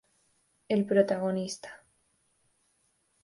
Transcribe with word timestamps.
El 0.67 0.87
protagonista. 0.87 1.85